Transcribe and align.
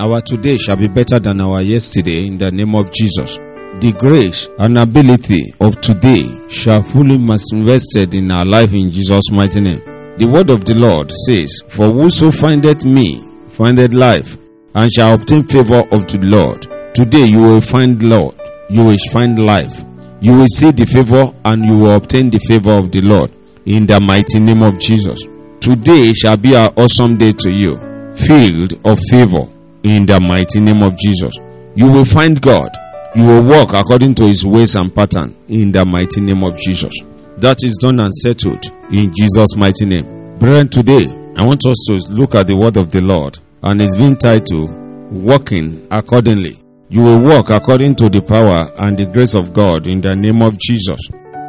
Our 0.00 0.20
today 0.20 0.56
shall 0.56 0.76
be 0.76 0.88
better 0.88 1.18
than 1.18 1.40
our 1.40 1.62
yesterday 1.62 2.26
in 2.26 2.38
the 2.38 2.50
name 2.50 2.74
of 2.74 2.90
Jesus. 2.92 3.36
The 3.80 3.94
grace 3.98 4.48
and 4.58 4.78
ability 4.78 5.54
of 5.60 5.80
today 5.80 6.24
shall 6.48 6.82
fully 6.82 7.18
manifested 7.18 8.14
in 8.14 8.30
our 8.30 8.44
life 8.44 8.72
in 8.74 8.90
Jesus' 8.90 9.30
mighty 9.30 9.60
name. 9.60 9.82
The 10.16 10.26
word 10.26 10.50
of 10.50 10.64
the 10.64 10.74
Lord 10.74 11.10
says, 11.26 11.60
For 11.68 11.90
whoso 11.90 12.30
findeth 12.30 12.84
me 12.84 13.24
findeth 13.54 13.94
life, 13.94 14.36
and 14.74 14.90
shall 14.92 15.14
obtain 15.14 15.44
favor 15.44 15.80
of 15.92 16.06
the 16.08 16.18
Lord. 16.22 16.62
Today 16.94 17.26
you 17.26 17.40
will 17.40 17.60
find 17.60 18.02
Lord, 18.02 18.34
you 18.68 18.84
will 18.84 18.98
find 19.12 19.38
life. 19.44 19.84
You 20.20 20.34
will 20.34 20.46
see 20.46 20.70
the 20.70 20.86
favor 20.86 21.32
and 21.44 21.64
you 21.64 21.74
will 21.84 21.96
obtain 21.96 22.30
the 22.30 22.38
favor 22.38 22.74
of 22.74 22.90
the 22.90 23.02
Lord 23.02 23.30
in 23.66 23.86
the 23.86 24.00
mighty 24.00 24.40
name 24.40 24.62
of 24.62 24.78
Jesus. 24.78 25.20
Today 25.60 26.12
shall 26.14 26.36
be 26.36 26.54
an 26.54 26.72
awesome 26.76 27.16
day 27.16 27.30
to 27.32 27.52
you, 27.52 27.76
filled 28.14 28.74
of 28.86 28.98
favor 29.10 29.48
in 29.84 30.06
the 30.06 30.18
mighty 30.18 30.60
name 30.60 30.82
of 30.82 30.96
Jesus. 30.96 31.36
You 31.74 31.86
will 31.92 32.04
find 32.04 32.40
God. 32.40 32.70
You 33.14 33.22
will 33.24 33.42
walk 33.44 33.74
according 33.74 34.14
to 34.16 34.26
his 34.26 34.44
ways 34.44 34.74
and 34.74 34.92
pattern 34.92 35.36
in 35.48 35.70
the 35.70 35.84
mighty 35.84 36.20
name 36.20 36.42
of 36.42 36.58
Jesus. 36.58 36.92
That 37.36 37.58
is 37.62 37.76
done 37.80 38.00
and 38.00 38.12
settled 38.14 38.64
in 38.90 39.12
Jesus' 39.14 39.54
mighty 39.56 39.84
name. 39.86 40.36
Brethren, 40.38 40.68
today 40.68 41.06
I 41.36 41.44
want 41.44 41.66
us 41.66 41.76
to 41.88 42.12
look 42.12 42.34
at 42.34 42.46
the 42.46 42.56
word 42.56 42.76
of 42.76 42.90
the 42.90 43.02
Lord 43.02 43.38
and 43.62 43.80
it's 43.80 43.96
been 43.96 44.16
titled 44.16 44.70
Walking 45.12 45.86
Accordingly. 45.90 46.60
You 46.88 47.00
will 47.02 47.20
walk 47.22 47.50
according 47.50 47.96
to 47.96 48.08
the 48.08 48.22
power 48.22 48.72
and 48.78 48.96
the 48.96 49.06
grace 49.06 49.34
of 49.34 49.52
God 49.52 49.86
in 49.86 50.00
the 50.00 50.14
name 50.14 50.42
of 50.42 50.58
Jesus. 50.58 50.98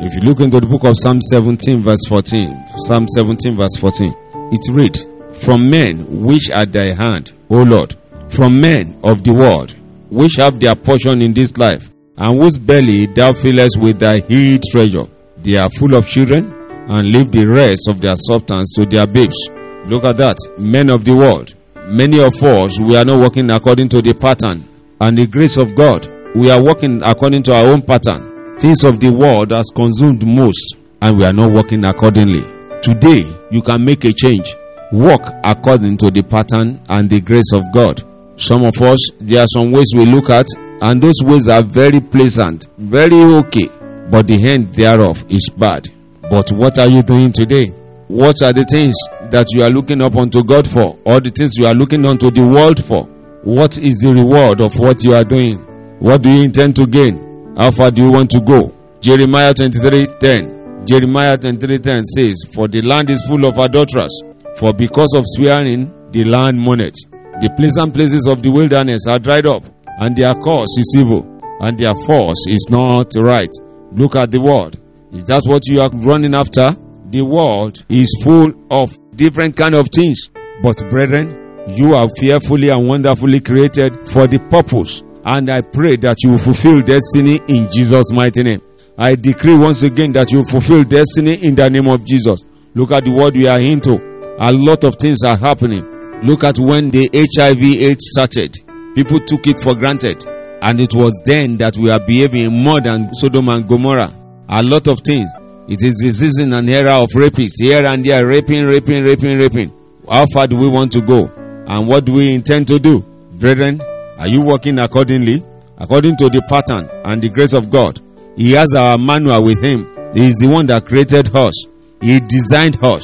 If 0.00 0.14
you 0.14 0.20
look 0.20 0.40
into 0.40 0.60
the 0.60 0.66
book 0.66 0.84
of 0.84 0.96
Psalm 0.96 1.20
17 1.20 1.82
verse 1.82 2.04
14, 2.08 2.78
Psalm 2.86 3.08
17 3.08 3.56
verse 3.56 3.76
14, 3.78 4.14
it 4.52 4.60
reads, 4.72 5.06
From 5.44 5.68
men 5.70 6.22
which 6.24 6.50
are 6.50 6.66
thy 6.66 6.94
hand, 6.94 7.32
O 7.50 7.62
Lord, 7.62 7.96
from 8.30 8.60
men 8.60 8.98
of 9.02 9.24
the 9.24 9.32
world, 9.32 9.76
which 10.10 10.36
have 10.36 10.60
their 10.60 10.74
portion 10.74 11.22
in 11.22 11.32
this 11.34 11.56
life, 11.56 11.90
and 12.16 12.38
whose 12.38 12.58
belly 12.58 13.06
thou 13.06 13.32
fillest 13.32 13.78
with 13.80 13.98
thy 13.98 14.20
hid 14.20 14.62
treasure. 14.70 15.06
They 15.38 15.56
are 15.56 15.70
full 15.70 15.94
of 15.94 16.06
children, 16.06 16.54
and 16.88 17.12
leave 17.12 17.30
the 17.30 17.44
rest 17.46 17.88
of 17.88 18.00
their 18.00 18.16
substance 18.16 18.74
to 18.74 18.86
their 18.86 19.06
babes. 19.06 19.50
Look 19.86 20.04
at 20.04 20.16
that, 20.16 20.36
men 20.58 20.90
of 20.90 21.04
the 21.04 21.14
world. 21.14 21.54
Many 21.88 22.20
of 22.20 22.42
us, 22.42 22.78
we 22.78 22.96
are 22.96 23.04
not 23.04 23.18
working 23.20 23.50
according 23.50 23.88
to 23.90 24.02
the 24.02 24.14
pattern 24.14 24.68
and 25.00 25.16
the 25.16 25.26
grace 25.26 25.56
of 25.56 25.74
God. 25.74 26.06
We 26.34 26.50
are 26.50 26.62
working 26.62 27.02
according 27.02 27.42
to 27.44 27.54
our 27.54 27.72
own 27.72 27.82
pattern. 27.82 28.58
Things 28.58 28.84
of 28.84 29.00
the 29.00 29.10
world 29.10 29.50
has 29.52 29.66
consumed 29.74 30.26
most, 30.26 30.76
and 31.00 31.16
we 31.16 31.24
are 31.24 31.32
not 31.32 31.50
working 31.52 31.84
accordingly. 31.84 32.42
Today, 32.82 33.24
you 33.50 33.62
can 33.62 33.84
make 33.84 34.04
a 34.04 34.12
change. 34.12 34.54
Walk 34.92 35.32
according 35.44 35.98
to 35.98 36.10
the 36.10 36.22
pattern 36.22 36.80
and 36.88 37.08
the 37.08 37.20
grace 37.20 37.52
of 37.52 37.62
God. 37.72 38.02
Some 38.38 38.64
of 38.64 38.80
us, 38.80 38.98
there 39.20 39.42
are 39.42 39.46
some 39.52 39.72
ways 39.72 39.86
we 39.96 40.06
look 40.06 40.30
at, 40.30 40.46
and 40.80 41.02
those 41.02 41.20
ways 41.24 41.48
are 41.48 41.64
very 41.64 42.00
pleasant, 42.00 42.68
very 42.78 43.20
okay, 43.42 43.68
but 44.10 44.28
the 44.28 44.40
end 44.48 44.72
thereof 44.74 45.24
is 45.28 45.50
bad. 45.56 45.88
But 46.22 46.52
what 46.52 46.78
are 46.78 46.88
you 46.88 47.02
doing 47.02 47.32
today? 47.32 47.66
What 48.06 48.40
are 48.42 48.52
the 48.52 48.64
things 48.70 48.94
that 49.30 49.48
you 49.52 49.64
are 49.64 49.70
looking 49.70 50.00
up 50.00 50.14
unto 50.14 50.44
God 50.44 50.70
for, 50.70 50.96
or 51.04 51.18
the 51.18 51.30
things 51.30 51.56
you 51.58 51.66
are 51.66 51.74
looking 51.74 52.06
unto 52.06 52.30
the 52.30 52.46
world 52.46 52.82
for? 52.82 53.04
What 53.42 53.76
is 53.76 53.96
the 53.98 54.12
reward 54.12 54.60
of 54.60 54.78
what 54.78 55.04
you 55.04 55.14
are 55.14 55.24
doing? 55.24 55.58
What 55.98 56.22
do 56.22 56.30
you 56.30 56.44
intend 56.44 56.76
to 56.76 56.86
gain? 56.86 57.54
How 57.56 57.72
far 57.72 57.90
do 57.90 58.04
you 58.04 58.12
want 58.12 58.30
to 58.30 58.40
go? 58.40 58.72
Jeremiah 59.00 59.52
23:10. 59.52 60.86
Jeremiah 60.86 61.36
23:10 61.36 62.04
says, 62.04 62.44
For 62.54 62.68
the 62.68 62.82
land 62.82 63.10
is 63.10 63.24
full 63.26 63.46
of 63.48 63.58
adulterers, 63.58 64.22
for 64.56 64.72
because 64.72 65.12
of 65.16 65.24
swearing 65.26 65.92
the 66.12 66.24
land 66.24 66.58
moaneth. 66.58 66.94
The 67.40 67.50
pleasant 67.56 67.94
places 67.94 68.26
of 68.26 68.42
the 68.42 68.50
wilderness 68.50 69.06
are 69.06 69.20
dried 69.20 69.46
up, 69.46 69.64
and 70.00 70.16
their 70.16 70.34
course 70.34 70.76
is 70.76 70.96
evil, 70.98 71.22
and 71.60 71.78
their 71.78 71.94
force 71.94 72.46
is 72.48 72.66
not 72.68 73.12
right. 73.16 73.50
Look 73.92 74.16
at 74.16 74.30
the 74.32 74.40
world. 74.40 74.78
Is 75.12 75.24
that 75.26 75.42
what 75.46 75.62
you 75.66 75.80
are 75.80 75.90
running 75.90 76.34
after? 76.34 76.76
The 77.10 77.22
world 77.22 77.84
is 77.88 78.10
full 78.24 78.52
of 78.70 78.98
different 79.16 79.56
kind 79.56 79.74
of 79.74 79.88
things. 79.94 80.30
But 80.62 80.78
brethren, 80.90 81.64
you 81.68 81.94
are 81.94 82.08
fearfully 82.18 82.70
and 82.70 82.88
wonderfully 82.88 83.40
created 83.40 84.08
for 84.08 84.26
the 84.26 84.40
purpose. 84.50 85.02
And 85.24 85.48
I 85.48 85.60
pray 85.60 85.96
that 85.96 86.16
you 86.24 86.30
will 86.30 86.38
fulfill 86.38 86.82
destiny 86.82 87.40
in 87.48 87.70
Jesus' 87.72 88.12
mighty 88.12 88.42
name. 88.42 88.62
I 88.98 89.14
decree 89.14 89.54
once 89.56 89.84
again 89.84 90.12
that 90.14 90.32
you 90.32 90.38
will 90.38 90.46
fulfill 90.46 90.82
destiny 90.82 91.34
in 91.44 91.54
the 91.54 91.70
name 91.70 91.86
of 91.86 92.04
Jesus. 92.04 92.42
Look 92.74 92.90
at 92.90 93.04
the 93.04 93.12
world 93.12 93.36
we 93.36 93.46
are 93.46 93.60
into. 93.60 93.94
A 94.40 94.52
lot 94.52 94.84
of 94.84 94.96
things 94.96 95.22
are 95.22 95.36
happening. 95.36 95.97
Look 96.22 96.42
at 96.44 96.58
when 96.58 96.90
the 96.90 97.08
HIV 97.12 97.62
AIDS 97.62 98.10
started. 98.10 98.56
People 98.94 99.20
took 99.20 99.46
it 99.46 99.60
for 99.60 99.74
granted. 99.74 100.24
And 100.60 100.80
it 100.80 100.92
was 100.92 101.12
then 101.24 101.56
that 101.58 101.76
we 101.76 101.90
are 101.90 102.00
behaving 102.00 102.52
more 102.64 102.80
than 102.80 103.14
Sodom 103.14 103.48
and 103.48 103.68
Gomorrah. 103.68 104.12
A 104.48 104.62
lot 104.62 104.88
of 104.88 105.00
things. 105.00 105.28
It 105.68 105.78
is 105.84 105.96
the 106.02 106.10
season 106.10 106.52
and 106.54 106.68
era 106.68 107.00
of 107.00 107.10
rapists. 107.10 107.60
Here 107.62 107.84
and 107.84 108.04
there, 108.04 108.26
raping, 108.26 108.64
raping, 108.64 109.04
raping, 109.04 109.38
raping. 109.38 109.72
How 110.10 110.26
far 110.32 110.48
do 110.48 110.56
we 110.56 110.66
want 110.66 110.92
to 110.94 111.00
go? 111.00 111.30
And 111.66 111.86
what 111.86 112.04
do 112.04 112.14
we 112.14 112.34
intend 112.34 112.66
to 112.68 112.78
do? 112.80 113.00
Brethren, 113.32 113.80
are 114.18 114.26
you 114.26 114.40
working 114.40 114.78
accordingly? 114.80 115.44
According 115.76 116.16
to 116.16 116.28
the 116.28 116.42
pattern 116.48 116.88
and 117.04 117.22
the 117.22 117.28
grace 117.28 117.52
of 117.52 117.70
God. 117.70 118.00
He 118.36 118.52
has 118.52 118.72
our 118.74 118.98
manual 118.98 119.44
with 119.44 119.62
him. 119.62 119.86
He 120.14 120.26
is 120.26 120.34
the 120.36 120.48
one 120.48 120.66
that 120.66 120.86
created 120.86 121.36
us. 121.36 121.66
He 122.00 122.18
designed 122.18 122.82
us. 122.82 123.02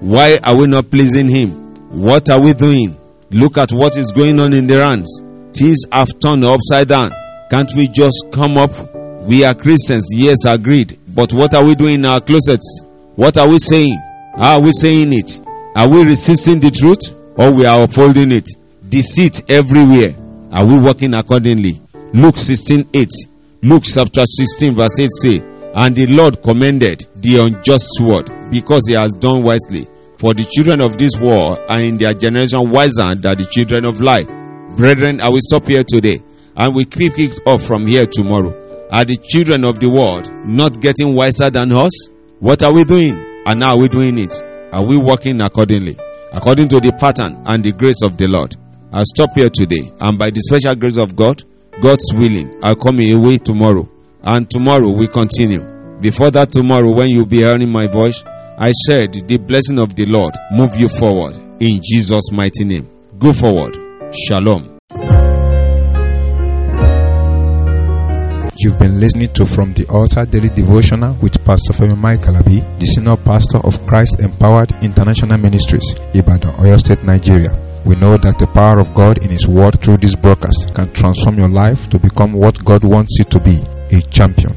Why 0.00 0.40
are 0.42 0.56
we 0.56 0.66
not 0.66 0.90
pleasing 0.90 1.28
him? 1.28 1.65
What 1.96 2.28
are 2.28 2.38
we 2.38 2.52
doing? 2.52 2.94
Look 3.30 3.56
at 3.56 3.72
what 3.72 3.96
is 3.96 4.12
going 4.12 4.38
on 4.38 4.52
in 4.52 4.66
the 4.66 4.76
lands. 4.76 5.22
Things 5.54 5.78
have 5.90 6.08
turned 6.20 6.44
upside 6.44 6.88
down. 6.88 7.10
Can't 7.50 7.72
we 7.74 7.88
just 7.88 8.26
come 8.32 8.58
up? 8.58 8.70
We 9.22 9.44
are 9.44 9.54
Christians, 9.54 10.06
yes, 10.12 10.44
agreed. 10.44 10.98
But 11.08 11.32
what 11.32 11.54
are 11.54 11.64
we 11.64 11.74
doing 11.74 11.94
in 11.94 12.04
our 12.04 12.20
closets? 12.20 12.82
What 13.14 13.38
are 13.38 13.48
we 13.48 13.58
saying? 13.58 13.98
Are 14.34 14.60
we 14.60 14.72
saying 14.72 15.14
it? 15.14 15.40
Are 15.74 15.88
we 15.88 16.02
resisting 16.04 16.60
the 16.60 16.70
truth 16.70 17.14
or 17.38 17.54
we 17.54 17.64
are 17.64 17.84
upholding 17.84 18.30
it? 18.30 18.50
Deceit 18.86 19.50
everywhere. 19.50 20.14
Are 20.52 20.66
we 20.66 20.78
working 20.78 21.14
accordingly? 21.14 21.80
Luke 22.12 22.36
16 22.36 22.90
8. 22.92 23.08
Luke 23.62 23.84
chapter 23.86 24.24
16 24.26 24.74
verse 24.74 24.98
8 25.00 25.08
say, 25.22 25.42
And 25.74 25.96
the 25.96 26.06
Lord 26.08 26.42
commended 26.42 27.06
the 27.16 27.38
unjust 27.38 27.86
sword 27.96 28.30
because 28.50 28.82
he 28.86 28.92
has 28.92 29.14
done 29.14 29.42
wisely. 29.42 29.88
For 30.18 30.32
the 30.32 30.44
children 30.44 30.80
of 30.80 30.96
this 30.96 31.12
world 31.20 31.58
are 31.68 31.80
in 31.82 31.98
their 31.98 32.14
generation 32.14 32.70
wiser 32.70 33.14
than 33.14 33.36
the 33.36 33.46
children 33.50 33.84
of 33.84 34.00
light. 34.00 34.26
Brethren, 34.76 35.20
I 35.20 35.28
will 35.28 35.40
stop 35.42 35.66
here 35.66 35.84
today 35.84 36.22
and 36.56 36.74
we 36.74 36.86
keep 36.86 37.18
it 37.18 37.38
up 37.46 37.60
from 37.60 37.86
here 37.86 38.06
tomorrow. 38.06 38.88
Are 38.90 39.04
the 39.04 39.16
children 39.16 39.64
of 39.64 39.78
the 39.78 39.90
world 39.90 40.30
not 40.48 40.80
getting 40.80 41.14
wiser 41.14 41.50
than 41.50 41.70
us? 41.72 41.92
What 42.40 42.64
are 42.64 42.72
we 42.72 42.84
doing? 42.84 43.14
And 43.44 43.62
how 43.62 43.76
are 43.76 43.80
we 43.80 43.88
doing 43.88 44.18
it? 44.18 44.42
Are 44.72 44.86
we 44.86 44.96
working 44.96 45.42
accordingly? 45.42 45.98
According 46.32 46.68
to 46.68 46.80
the 46.80 46.92
pattern 46.98 47.42
and 47.44 47.62
the 47.62 47.72
grace 47.72 48.00
of 48.02 48.16
the 48.16 48.26
Lord. 48.26 48.56
I'll 48.92 49.04
stop 49.04 49.34
here 49.34 49.50
today 49.50 49.92
and 50.00 50.18
by 50.18 50.30
the 50.30 50.40
special 50.40 50.74
grace 50.76 50.96
of 50.96 51.14
God, 51.14 51.44
God's 51.82 52.08
willing, 52.14 52.58
I'll 52.62 52.74
come 52.76 53.00
away 53.00 53.36
tomorrow. 53.36 53.86
And 54.22 54.48
tomorrow 54.50 54.96
we 54.96 55.08
continue. 55.08 55.60
Before 56.00 56.30
that 56.30 56.52
tomorrow 56.52 56.94
when 56.94 57.10
you'll 57.10 57.26
be 57.26 57.38
hearing 57.38 57.68
my 57.68 57.86
voice, 57.86 58.22
I 58.58 58.72
said 58.86 59.12
the 59.28 59.36
blessing 59.36 59.78
of 59.78 59.94
the 59.94 60.06
Lord 60.06 60.32
move 60.50 60.74
you 60.76 60.88
forward 60.88 61.36
in 61.60 61.78
Jesus' 61.84 62.32
mighty 62.32 62.64
name. 62.64 62.88
Go 63.18 63.30
forward. 63.34 63.76
Shalom. 64.26 64.78
You've 68.58 68.78
been 68.78 68.98
listening 68.98 69.28
to 69.34 69.44
From 69.44 69.74
the 69.74 69.84
Altar 69.90 70.24
Daily 70.24 70.48
Devotional 70.48 71.12
with 71.20 71.36
Pastor 71.44 71.74
Femi 71.74 71.98
Mike 71.98 72.22
Alabi, 72.22 72.64
the 72.80 72.86
Senior 72.86 73.16
Pastor 73.18 73.58
of 73.58 73.84
Christ 73.86 74.20
Empowered 74.20 74.72
International 74.82 75.36
Ministries, 75.36 75.94
Ibadan, 76.14 76.54
Oyo 76.54 76.78
State, 76.78 77.04
Nigeria. 77.04 77.52
We 77.84 77.96
know 77.96 78.16
that 78.16 78.38
the 78.38 78.46
power 78.46 78.78
of 78.80 78.94
God 78.94 79.22
in 79.22 79.28
His 79.30 79.46
Word 79.46 79.82
through 79.82 79.98
this 79.98 80.14
broadcast 80.16 80.70
can 80.74 80.90
transform 80.94 81.36
your 81.36 81.50
life 81.50 81.90
to 81.90 81.98
become 81.98 82.32
what 82.32 82.64
God 82.64 82.84
wants 82.84 83.18
you 83.18 83.24
to 83.26 83.38
be, 83.38 83.62
a 83.94 84.00
champion. 84.08 84.56